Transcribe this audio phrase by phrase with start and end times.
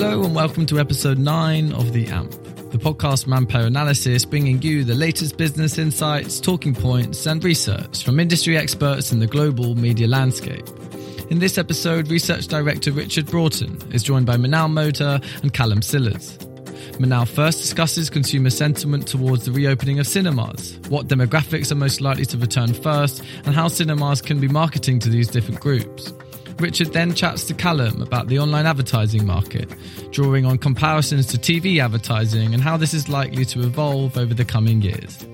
[0.00, 2.30] Hello and welcome to episode 9 of The AMP,
[2.70, 8.02] the podcast from Ampere Analysis, bringing you the latest business insights, talking points, and research
[8.02, 10.66] from industry experts in the global media landscape.
[11.28, 16.38] In this episode, research director Richard Broughton is joined by Minal Modha and Callum Sillars.
[16.98, 22.24] Minal first discusses consumer sentiment towards the reopening of cinemas, what demographics are most likely
[22.24, 26.14] to return first, and how cinemas can be marketing to these different groups.
[26.60, 29.72] Richard then chats to Callum about the online advertising market,
[30.10, 34.44] drawing on comparisons to TV advertising and how this is likely to evolve over the
[34.44, 35.26] coming years.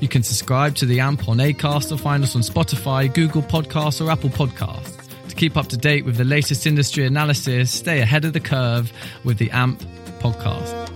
[0.00, 4.04] You can subscribe to the AMP on ACAST or find us on Spotify, Google Podcasts,
[4.04, 4.96] or Apple Podcasts.
[5.28, 8.92] To keep up to date with the latest industry analysis, stay ahead of the curve
[9.24, 9.80] with the AMP
[10.20, 10.87] podcast.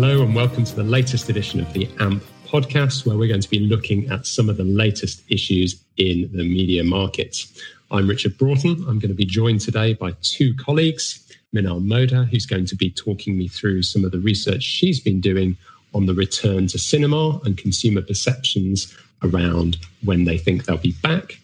[0.00, 3.50] Hello, and welcome to the latest edition of the AMP podcast, where we're going to
[3.50, 7.60] be looking at some of the latest issues in the media markets.
[7.90, 8.76] I'm Richard Broughton.
[8.86, 12.92] I'm going to be joined today by two colleagues, Minal Modha, who's going to be
[12.92, 15.56] talking me through some of the research she's been doing
[15.92, 21.40] on the return to cinema and consumer perceptions around when they think they'll be back.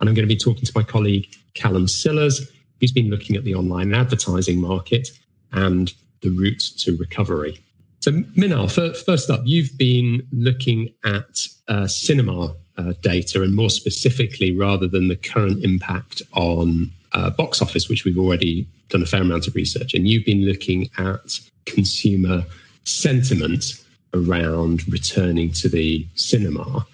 [0.00, 3.44] And I'm going to be talking to my colleague, Callum Sillars, who's been looking at
[3.44, 5.10] the online advertising market
[5.52, 5.92] and
[6.22, 7.60] the route to recovery.
[8.00, 14.56] So, Minal, first up, you've been looking at uh, cinema uh, data and more specifically,
[14.56, 19.20] rather than the current impact on uh, box office, which we've already done a fair
[19.20, 22.42] amount of research, and you've been looking at consumer
[22.84, 26.86] sentiment around returning to the cinema.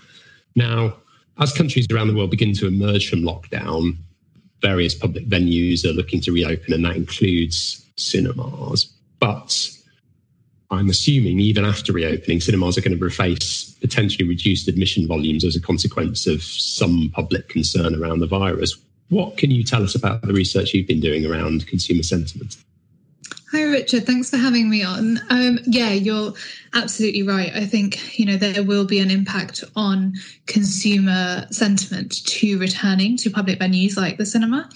[0.57, 0.97] Now,
[1.39, 3.97] as countries around the world begin to emerge from lockdown,
[4.61, 8.87] various public venues are looking to reopen, and that includes cinemas.
[9.21, 9.71] But
[10.71, 15.55] I'm assuming even after reopening, cinemas are going to face potentially reduced admission volumes as
[15.55, 18.77] a consequence of some public concern around the virus.
[19.09, 22.57] What can you tell us about the research you've been doing around consumer sentiment?
[23.53, 24.07] Hi, Richard.
[24.07, 25.21] Thanks for having me on.
[25.31, 26.35] Um, yeah, you're
[26.77, 27.51] absolutely right.
[27.55, 30.13] I think, you know, there will be an impact on
[30.47, 34.69] consumer sentiment to returning to public venues like the cinema.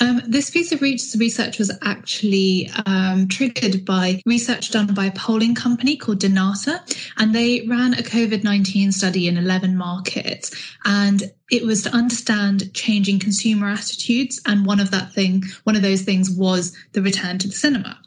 [0.00, 5.54] Um, this piece of research was actually um, triggered by research done by a polling
[5.54, 6.80] company called Dynata,
[7.16, 10.54] and they ran a COVID 19 study in 11 markets.
[10.84, 14.40] And it was to understand changing consumer attitudes.
[14.46, 17.98] And one of that thing, one of those things was the return to the cinema.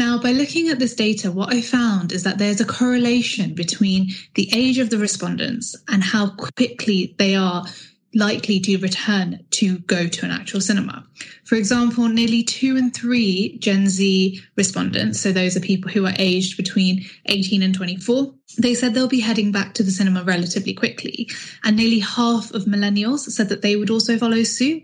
[0.00, 4.08] Now, by looking at this data, what I found is that there's a correlation between
[4.34, 7.66] the age of the respondents and how quickly they are
[8.14, 11.04] likely to return to go to an actual cinema.
[11.44, 16.14] For example, nearly two and three Gen Z respondents, so those are people who are
[16.16, 20.72] aged between 18 and 24, they said they'll be heading back to the cinema relatively
[20.72, 21.28] quickly.
[21.62, 24.82] And nearly half of millennials said that they would also follow suit.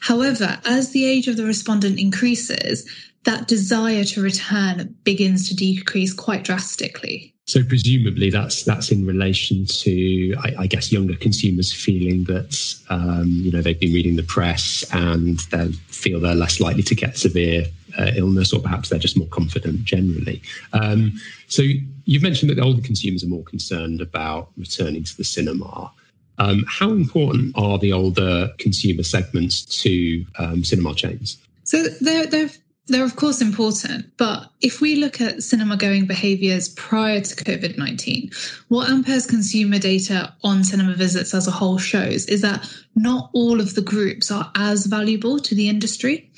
[0.00, 2.84] However, as the age of the respondent increases,
[3.26, 7.34] that desire to return begins to decrease quite drastically.
[7.44, 13.28] So presumably that's that's in relation to, I, I guess, younger consumers feeling that um,
[13.28, 17.16] you know they've been reading the press and they feel they're less likely to get
[17.16, 17.66] severe
[17.98, 20.42] uh, illness, or perhaps they're just more confident generally.
[20.72, 21.12] Um,
[21.46, 21.62] so
[22.04, 25.92] you've mentioned that the older consumers are more concerned about returning to the cinema.
[26.38, 31.38] Um, how important are the older consumer segments to um, cinema chains?
[31.64, 32.50] So they're, they're
[32.88, 34.06] they're, of course, important.
[34.16, 38.30] But if we look at cinema going behaviors prior to COVID 19,
[38.68, 43.60] what Ampere's consumer data on cinema visits as a whole shows is that not all
[43.60, 46.30] of the groups are as valuable to the industry.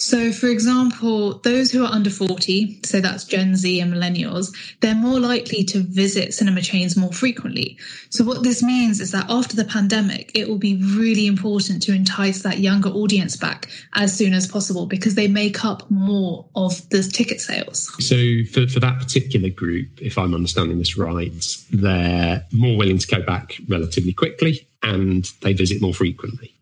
[0.00, 4.94] So, for example, those who are under 40, so that's Gen Z and millennials, they're
[4.94, 7.76] more likely to visit cinema chains more frequently.
[8.08, 11.92] So, what this means is that after the pandemic, it will be really important to
[11.92, 16.88] entice that younger audience back as soon as possible because they make up more of
[16.90, 17.90] the ticket sales.
[17.98, 18.16] So,
[18.52, 21.32] for, for that particular group, if I'm understanding this right,
[21.72, 26.54] they're more willing to go back relatively quickly and they visit more frequently.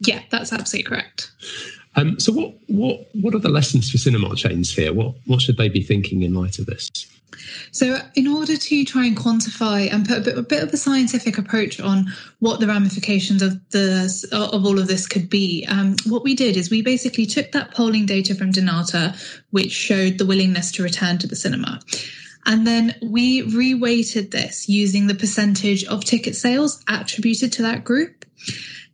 [0.00, 1.32] Yeah, that's absolutely correct.
[1.96, 4.92] Um, so, what what what are the lessons for cinema chains here?
[4.92, 6.88] What what should they be thinking in light of this?
[7.72, 10.76] So, in order to try and quantify and put a bit, a bit, of a
[10.76, 12.06] scientific approach on
[12.40, 16.56] what the ramifications of the of all of this could be, um, what we did
[16.56, 19.16] is we basically took that polling data from Dynata,
[19.50, 21.80] which showed the willingness to return to the cinema.
[22.48, 28.24] And then we reweighted this using the percentage of ticket sales attributed to that group.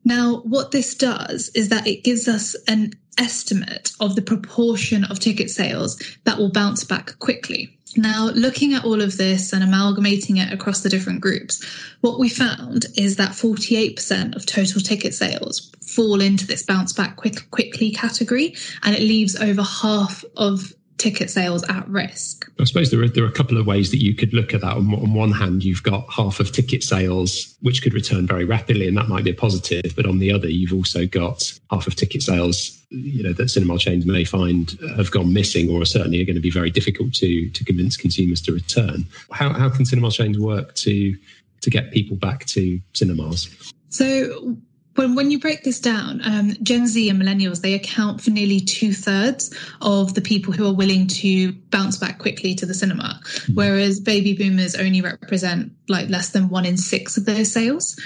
[0.05, 5.21] Now, what this does is that it gives us an estimate of the proportion of
[5.21, 7.79] ticket sales that will bounce back quickly.
[7.97, 11.65] Now, looking at all of this and amalgamating it across the different groups,
[12.01, 17.15] what we found is that 48% of total ticket sales fall into this bounce back
[17.15, 22.51] quick, quickly category, and it leaves over half of ticket sales at risk.
[22.61, 24.61] I suppose there are, there are a couple of ways that you could look at
[24.61, 24.77] that.
[24.77, 28.87] On, on, one hand, you've got half of ticket sales, which could return very rapidly,
[28.87, 29.93] and that might be a positive.
[29.97, 33.79] But on the other, you've also got half of ticket sales, you know, that cinema
[33.79, 37.51] chains may find have gone missing or certainly are going to be very difficult to
[37.51, 39.05] to convince consumers to return.
[39.33, 41.17] How, how can cinema chains work to
[41.63, 43.73] to get people back to cinemas?
[43.89, 44.57] So
[44.95, 48.61] when, when you break this down, um, Gen Z and millennials, they account for nearly
[48.61, 53.21] two thirds of the people who are willing to bounce back quickly to the cinema,
[53.23, 53.55] mm-hmm.
[53.55, 58.01] whereas baby boomers only represent like less than one in six of those sales.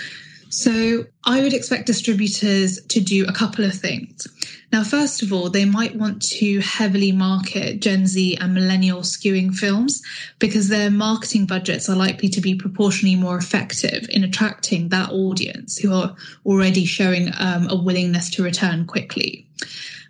[0.51, 4.27] So I would expect distributors to do a couple of things.
[4.73, 9.55] Now, first of all, they might want to heavily market Gen Z and millennial skewing
[9.55, 10.03] films
[10.39, 15.79] because their marketing budgets are likely to be proportionally more effective in attracting that audience
[15.79, 16.15] who are
[16.45, 19.47] already showing um, a willingness to return quickly.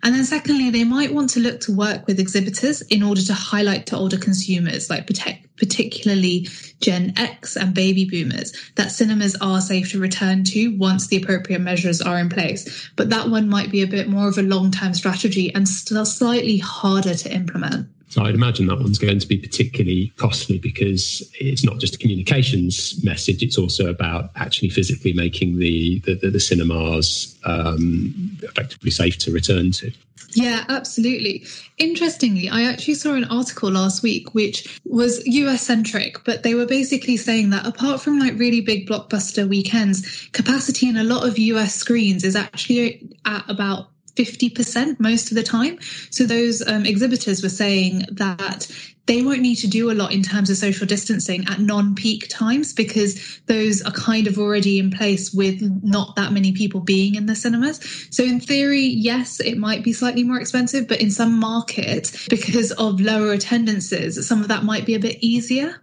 [0.01, 3.33] And then secondly, they might want to look to work with exhibitors in order to
[3.33, 6.47] highlight to older consumers, like particularly
[6.79, 11.59] Gen X and baby boomers, that cinemas are safe to return to once the appropriate
[11.59, 12.89] measures are in place.
[12.95, 16.05] But that one might be a bit more of a long term strategy and still
[16.05, 17.89] slightly harder to implement.
[18.09, 21.97] So I'd imagine that one's going to be particularly costly because it's not just a
[21.97, 28.91] communications message; it's also about actually physically making the the, the, the cinemas um, effectively
[28.91, 29.91] safe to return to.
[30.33, 31.45] Yeah, absolutely.
[31.77, 36.65] Interestingly, I actually saw an article last week which was US centric, but they were
[36.65, 41.39] basically saying that apart from like really big blockbuster weekends, capacity in a lot of
[41.39, 45.79] US screens is actually at about 50% most of the time.
[46.09, 48.67] So those um, exhibitors were saying that
[49.09, 52.27] they won't need to do a lot in terms of social distancing at non peak
[52.29, 57.15] times because those are kind of already in place with not that many people being
[57.15, 57.79] in the cinemas.
[58.11, 62.71] So, in theory, yes, it might be slightly more expensive, but in some markets, because
[62.73, 65.81] of lower attendances, some of that might be a bit easier.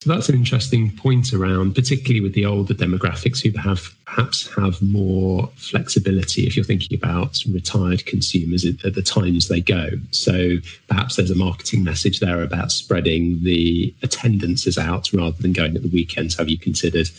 [0.00, 4.80] So that's an interesting point around, particularly with the older demographics who have perhaps have
[4.80, 9.90] more flexibility if you're thinking about retired consumers at the times they go.
[10.12, 15.74] So perhaps there's a marketing message there about spreading the attendances out rather than going
[15.74, 16.36] at the weekends.
[16.36, 17.10] Have you considered,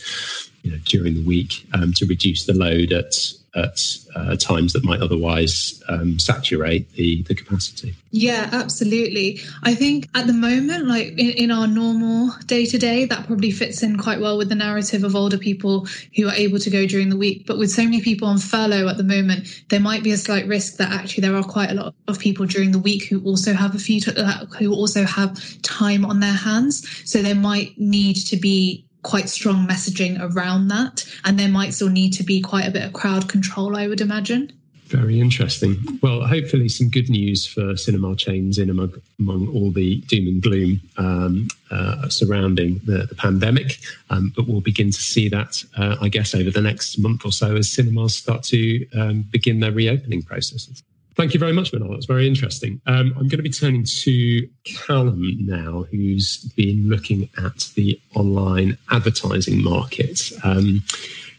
[0.62, 3.12] you know, during the week um, to reduce the load at
[3.54, 3.80] at
[4.14, 7.94] uh, times that might otherwise um, saturate the, the capacity.
[8.12, 9.40] Yeah, absolutely.
[9.62, 13.50] I think at the moment, like in, in our normal day to day, that probably
[13.50, 15.86] fits in quite well with the narrative of older people
[16.16, 17.46] who are able to go during the week.
[17.46, 20.46] But with so many people on furlough at the moment, there might be a slight
[20.46, 23.52] risk that actually there are quite a lot of people during the week who also
[23.52, 26.86] have a few, t- uh, who also have time on their hands.
[27.04, 31.04] So there might need to be quite strong messaging around that.
[31.24, 34.00] And there might still need to be quite a bit of crowd control, I would
[34.00, 34.52] imagine.
[34.90, 35.76] Very interesting.
[36.02, 40.42] Well, hopefully, some good news for cinema chains in among, among all the doom and
[40.42, 43.78] gloom um, uh, surrounding the, the pandemic.
[44.10, 47.30] Um, but we'll begin to see that, uh, I guess, over the next month or
[47.30, 50.82] so as cinemas start to um, begin their reopening processes.
[51.20, 51.90] Thank you very much, Minal.
[51.90, 52.80] That's very interesting.
[52.86, 58.78] Um, I'm going to be turning to Callum now, who's been looking at the online
[58.90, 60.32] advertising market.
[60.42, 60.82] Um,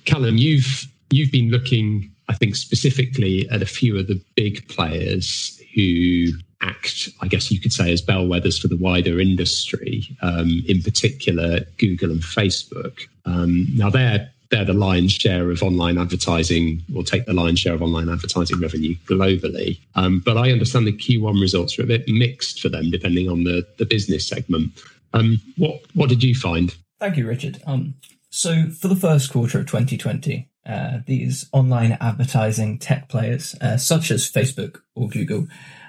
[0.05, 5.59] Callum, you've you've been looking, I think, specifically at a few of the big players
[5.73, 6.27] who
[6.61, 10.03] act, I guess you could say, as bellwethers for the wider industry.
[10.21, 13.07] Um, in particular, Google and Facebook.
[13.25, 17.73] Um, now they're they're the lion's share of online advertising or take the lion's share
[17.73, 19.79] of online advertising revenue globally.
[19.95, 23.45] Um, but I understand the Q1 results are a bit mixed for them depending on
[23.45, 24.71] the, the business segment.
[25.13, 26.75] Um, what what did you find?
[26.99, 27.61] Thank you, Richard.
[27.65, 27.95] Um,
[28.29, 34.11] so for the first quarter of 2020, uh, these online advertising tech players, uh, such
[34.11, 35.47] as Facebook or Google,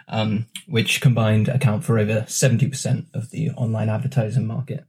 [0.08, 4.84] um, which combined account for over 70% of the online advertising market,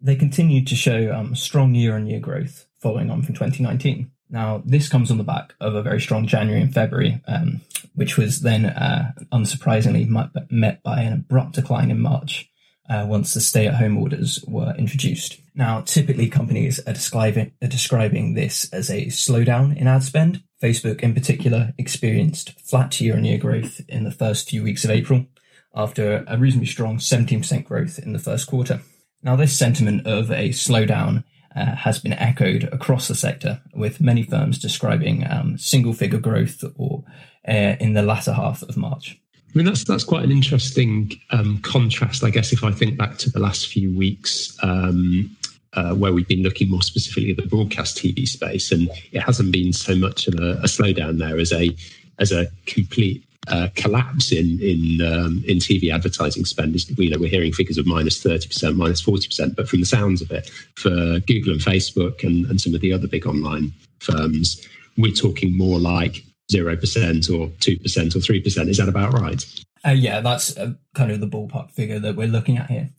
[0.00, 4.10] they continued to show um, strong year-on-year growth following on from 2019.
[4.30, 7.62] Now, this comes on the back of a very strong January and February, um,
[7.94, 10.06] which was then uh, unsurprisingly
[10.50, 12.50] met by an abrupt decline in March
[12.90, 15.40] uh, once the stay at home orders were introduced.
[15.54, 20.42] Now, typically companies are describing, are describing this as a slowdown in ad spend.
[20.62, 24.90] Facebook, in particular, experienced flat year on year growth in the first few weeks of
[24.90, 25.26] April
[25.74, 28.80] after a reasonably strong 17% growth in the first quarter.
[29.22, 31.24] Now, this sentiment of a slowdown
[31.58, 36.64] uh, has been echoed across the sector, with many firms describing um, single figure growth
[36.76, 37.04] or
[37.48, 39.18] uh, in the latter half of March.
[39.34, 42.52] I mean, that's that's quite an interesting um, contrast, I guess.
[42.52, 45.36] If I think back to the last few weeks, um,
[45.72, 49.52] uh, where we've been looking more specifically at the broadcast TV space, and it hasn't
[49.52, 51.74] been so much of a, a slowdown there as a
[52.18, 56.74] as a complete uh, collapse in in um, in TV advertising spend.
[56.98, 59.86] You know, we're hearing figures of minus thirty percent, minus forty percent, but from the
[59.86, 63.72] sounds of it, for Google and Facebook and, and some of the other big online
[64.00, 64.66] firms,
[64.96, 68.68] we're talking more like zero percent or two percent or three percent.
[68.68, 69.44] Is that about right?
[69.86, 72.90] Uh, yeah, that's uh, kind of the ballpark figure that we're looking at here.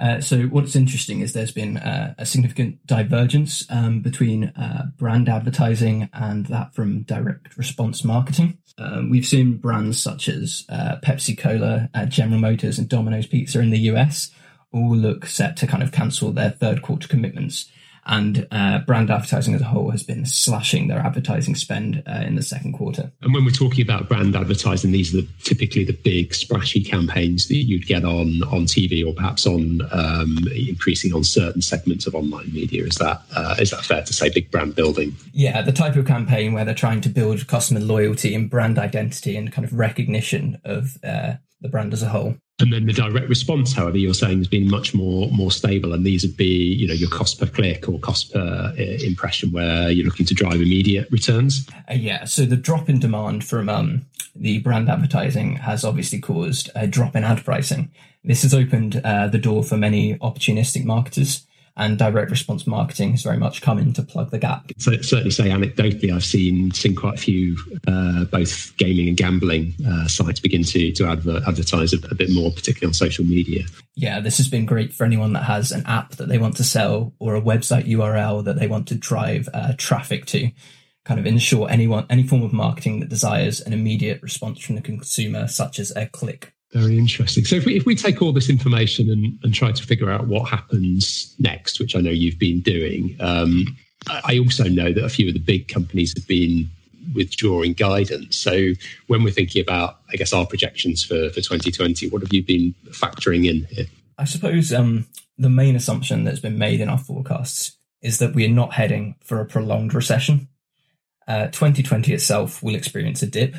[0.00, 5.28] Uh, so what's interesting is there's been uh, a significant divergence um, between uh, brand
[5.28, 8.56] advertising and that from direct response marketing.
[8.78, 13.60] Um, we've seen brands such as uh, Pepsi Cola, uh, General Motors, and Domino's Pizza
[13.60, 14.30] in the US
[14.72, 17.70] all look set to kind of cancel their third quarter commitments
[18.10, 22.34] and uh, brand advertising as a whole has been slashing their advertising spend uh, in
[22.34, 23.12] the second quarter.
[23.22, 27.46] And when we're talking about brand advertising, these are the, typically the big splashy campaigns
[27.46, 32.16] that you'd get on on TV or perhaps on um, increasing on certain segments of
[32.16, 32.84] online media.
[32.84, 34.28] Is that uh, is that fair to say?
[34.28, 35.14] Big brand building.
[35.32, 39.36] Yeah, the type of campaign where they're trying to build customer loyalty and brand identity
[39.36, 42.34] and kind of recognition of uh, the brand as a whole.
[42.60, 46.04] And then the direct response, however, you're saying has been much more more stable, and
[46.04, 49.90] these would be you know your cost per click or cost per uh, impression, where
[49.90, 51.68] you're looking to drive immediate returns.
[51.90, 56.70] Uh, yeah, so the drop in demand from um, the brand advertising has obviously caused
[56.74, 57.90] a drop in ad pricing.
[58.24, 61.46] This has opened uh, the door for many opportunistic marketers
[61.76, 64.70] and direct response marketing has very much come in to plug the gap.
[64.78, 69.74] So certainly, say anecdotally, I've seen seen quite a few uh, both gaming and gambling
[69.86, 73.64] uh, sites begin to to adver- advertise a, a, bit more, particularly on social media.
[73.94, 76.64] Yeah, this has been great for anyone that has an app that they want to
[76.64, 80.50] sell or a website URL that they want to drive uh, traffic to.
[81.04, 84.82] Kind of ensure anyone any form of marketing that desires an immediate response from the
[84.82, 87.44] consumer, such as a click very interesting.
[87.44, 90.28] So if we, if we take all this information and, and try to figure out
[90.28, 93.76] what happens next, which I know you've been doing, um,
[94.08, 96.70] I also know that a few of the big companies have been
[97.14, 98.36] withdrawing guidance.
[98.36, 98.72] So
[99.08, 102.74] when we're thinking about, I guess, our projections for, for 2020, what have you been
[102.90, 103.86] factoring in here?
[104.16, 105.06] I suppose um,
[105.38, 109.16] the main assumption that's been made in our forecasts is that we are not heading
[109.24, 110.48] for a prolonged recession.
[111.26, 113.56] Uh, 2020 itself will experience a dip,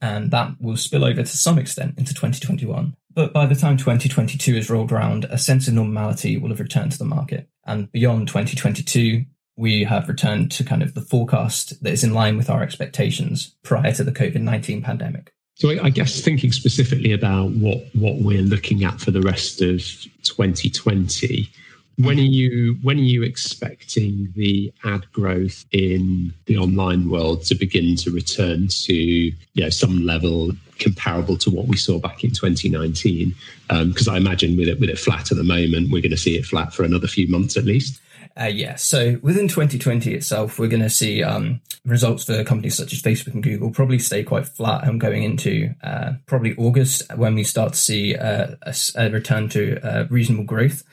[0.00, 2.94] and that will spill over to some extent into 2021.
[3.14, 6.92] But by the time 2022 is rolled around, a sense of normality will have returned
[6.92, 7.48] to the market.
[7.66, 9.24] And beyond 2022,
[9.56, 13.56] we have returned to kind of the forecast that is in line with our expectations
[13.64, 15.32] prior to the COVID 19 pandemic.
[15.56, 19.78] So I guess thinking specifically about what, what we're looking at for the rest of
[20.22, 21.50] 2020,
[21.98, 27.54] when are you when are you expecting the ad growth in the online world to
[27.54, 32.30] begin to return to you know some level comparable to what we saw back in
[32.30, 33.34] 2019?
[33.68, 36.16] Because um, I imagine with it with it flat at the moment, we're going to
[36.16, 38.00] see it flat for another few months at least.
[38.40, 42.92] Uh, yeah, so within 2020 itself, we're going to see um, results for companies such
[42.92, 44.84] as Facebook and Google probably stay quite flat.
[44.84, 49.48] I'm going into uh, probably August when we start to see uh, a, a, return
[49.48, 50.84] to uh, reasonable growth.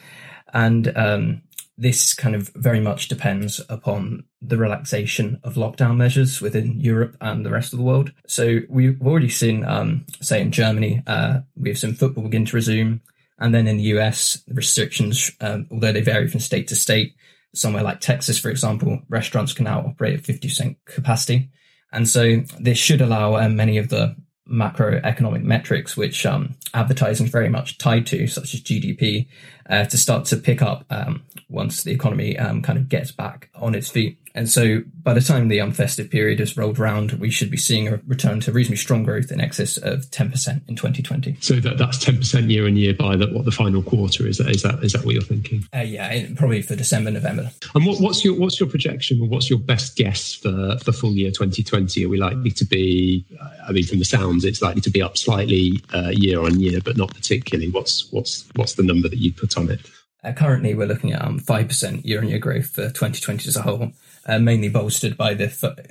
[0.56, 1.42] And um,
[1.78, 7.46] this kind of very much depends upon the relaxation of lockdown measures within Europe and
[7.46, 8.14] the rest of the world.
[8.26, 13.02] So we've already seen, um, say in Germany, uh, we've seen football begin to resume.
[13.38, 17.16] And then in the US, restrictions, um, although they vary from state to state,
[17.54, 21.50] somewhere like Texas, for example, restaurants can now operate at 50% capacity.
[21.92, 24.16] And so this should allow uh, many of the
[24.50, 29.28] macroeconomic metrics, which um, advertising is very much tied to, such as GDP,
[29.70, 33.50] uh, to start to pick up um, once the economy um, kind of gets back
[33.56, 34.20] on its feet.
[34.36, 37.88] And so by the time the unfestive period has rolled around, we should be seeing
[37.88, 41.38] a return to reasonably strong growth in excess of 10% in 2020.
[41.40, 44.38] So that, that's 10% year on year by the, what the final quarter is.
[44.38, 45.66] That, is that is that what you're thinking?
[45.74, 47.50] Uh, yeah, probably for December, November.
[47.74, 51.14] And what, what's your what's your projection or what's your best guess for, for full
[51.14, 52.06] year 2020?
[52.06, 53.26] Are we likely to be,
[53.66, 56.82] I mean, from the sounds, it's likely to be up slightly uh, year on year,
[56.84, 57.72] but not particularly.
[57.72, 59.80] What's what's what's the number that you put on it?
[60.26, 63.62] Uh, currently, we're looking at um, 5% year on year growth for 2020 as a
[63.62, 63.92] whole
[64.26, 65.50] uh, mainly bolstered by the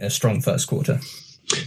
[0.09, 1.01] strong first quarter.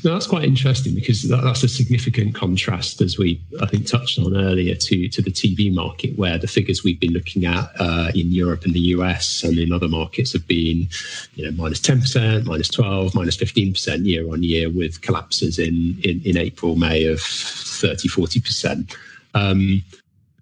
[0.03, 4.17] No, that's quite interesting because that, that's a significant contrast, as we I think touched
[4.17, 8.11] on earlier, to to the TV market, where the figures we've been looking at uh,
[8.15, 10.89] in Europe and the US and in other markets have been,
[11.35, 15.59] you know, minus ten percent, minus twelve, minus fifteen percent year on year, with collapses
[15.59, 18.95] in in, in April, May of 30, 40 percent.
[19.35, 19.83] Um,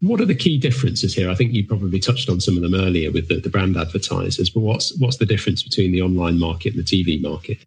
[0.02, 1.30] what are the key differences here?
[1.30, 4.50] I think you probably touched on some of them earlier with the, the brand advertisers,
[4.50, 7.60] but what's what's the difference between the online market and the TV market?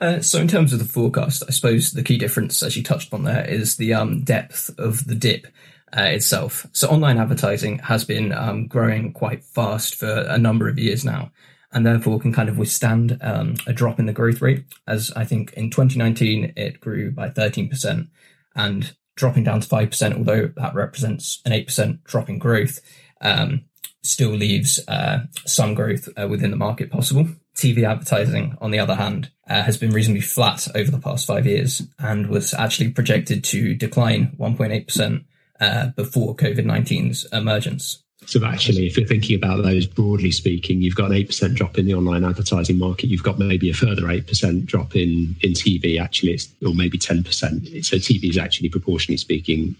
[0.00, 3.12] Uh, so, in terms of the forecast, I suppose the key difference, as you touched
[3.12, 5.46] on there, is the um, depth of the dip
[5.96, 6.66] uh, itself.
[6.72, 11.32] So, online advertising has been um, growing quite fast for a number of years now,
[11.72, 14.64] and therefore can kind of withstand um, a drop in the growth rate.
[14.86, 18.08] As I think in 2019 it grew by 13%,
[18.56, 22.80] and dropping down to 5%, although that represents an 8% drop in growth,
[23.20, 23.66] um,
[24.02, 27.28] still leaves uh, some growth uh, within the market possible.
[27.54, 31.46] TV advertising, on the other hand, uh, has been reasonably flat over the past five
[31.46, 35.24] years and was actually projected to decline 1.8%
[35.60, 38.02] uh, before COVID 19's emergence.
[38.26, 41.86] So actually, if you're thinking about those broadly speaking, you've got an 8% drop in
[41.86, 43.06] the online advertising market.
[43.06, 47.24] You've got maybe a further 8% drop in, in TV, actually, it's, or maybe 10%.
[47.84, 49.74] So TV is actually proportionally speaking,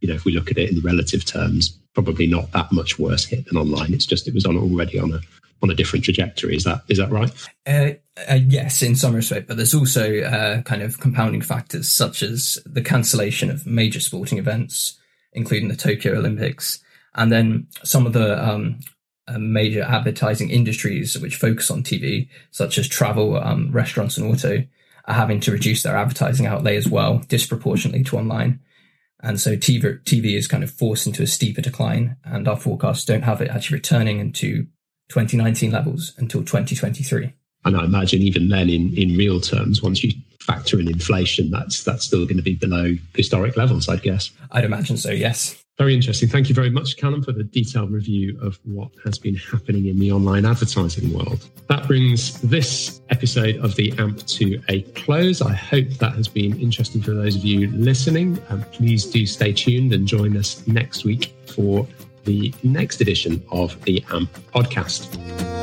[0.00, 3.24] you know, if we look at it in relative terms, probably not that much worse
[3.24, 3.94] hit than online.
[3.94, 5.20] It's just it was on already on a
[5.62, 6.54] on a different trajectory.
[6.54, 7.30] Is that is that right?
[7.66, 7.92] Uh,
[8.30, 12.58] uh, yes, in some respect, but there's also uh, kind of compounding factors such as
[12.66, 14.98] the cancellation of major sporting events,
[15.32, 16.80] including the Tokyo Olympics,
[17.16, 18.78] and then some of the um,
[19.26, 24.64] uh, major advertising industries which focus on TV, such as travel, um, restaurants, and auto,
[25.06, 28.60] are having to reduce their advertising outlay as well, disproportionately to online.
[29.22, 33.04] And so TV, TV is kind of forced into a steeper decline, and our forecasts
[33.04, 34.66] don't have it actually returning into
[35.08, 37.32] 2019 levels until 2023.
[37.64, 41.84] And I imagine even then, in, in real terms, once you factor in inflation, that's
[41.84, 44.30] that's still going to be below historic levels, I'd guess.
[44.52, 45.10] I'd imagine so.
[45.10, 45.62] Yes.
[45.78, 46.28] Very interesting.
[46.30, 49.98] Thank you very much, Callum, for the detailed review of what has been happening in
[49.98, 51.50] the online advertising world.
[51.68, 55.42] That brings this episode of the AMP to a close.
[55.42, 58.36] I hope that has been interesting for those of you listening.
[58.72, 61.86] Please do stay tuned and join us next week for
[62.24, 65.55] the next edition of the AMP podcast.